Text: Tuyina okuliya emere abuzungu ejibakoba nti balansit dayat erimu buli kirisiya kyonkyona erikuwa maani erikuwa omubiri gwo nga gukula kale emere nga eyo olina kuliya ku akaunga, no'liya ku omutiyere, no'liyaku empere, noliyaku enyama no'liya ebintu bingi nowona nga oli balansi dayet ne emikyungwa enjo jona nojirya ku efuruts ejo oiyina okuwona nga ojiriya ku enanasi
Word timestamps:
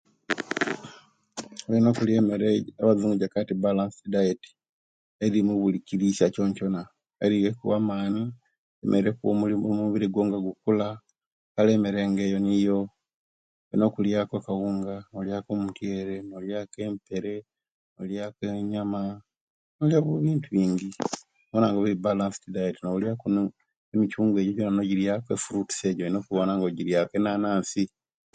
Tuyina 1.61 1.87
okuliya 1.91 2.19
emere 2.21 2.49
abuzungu 2.79 3.13
ejibakoba 3.15 3.43
nti 3.45 3.53
balansit 3.65 4.05
dayat 4.13 4.41
erimu 5.25 5.53
buli 5.61 5.77
kirisiya 5.87 6.27
kyonkyona 6.35 6.81
erikuwa 7.25 7.77
maani 7.89 8.23
erikuwa 8.97 9.29
omubiri 9.71 10.07
gwo 10.09 10.21
nga 10.27 10.37
gukula 10.45 10.87
kale 11.53 11.71
emere 11.77 12.01
nga 12.09 12.23
eyo 12.27 12.77
olina 13.69 13.85
kuliya 13.93 14.21
ku 14.29 14.33
akaunga, 14.39 14.95
no'liya 15.11 15.39
ku 15.45 15.49
omutiyere, 15.55 16.15
no'liyaku 16.29 16.77
empere, 16.87 17.35
noliyaku 17.95 18.41
enyama 18.61 19.01
no'liya 19.77 20.01
ebintu 20.19 20.47
bingi 20.55 20.89
nowona 21.47 21.67
nga 21.69 21.79
oli 21.81 21.95
balansi 22.05 22.47
dayet 22.55 22.77
ne 22.79 22.89
emikyungwa 23.93 24.39
enjo 24.41 24.51
jona 24.57 24.73
nojirya 24.77 25.13
ku 25.23 25.29
efuruts 25.37 25.77
ejo 25.89 26.01
oiyina 26.03 26.19
okuwona 26.21 26.51
nga 26.55 26.65
ojiriya 26.69 27.07
ku 27.09 27.13
enanasi 27.19 27.83